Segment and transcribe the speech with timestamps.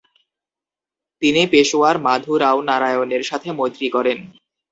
[1.21, 4.17] তিনি পেশওয়ার মাধু রাও নারায়ণের সাথে মৈত্রী করেন।